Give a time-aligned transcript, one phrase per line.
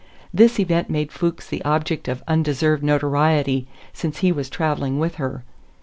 [0.33, 5.43] This event made Fuchs the object of undeserved notoriety, since he was traveling with her.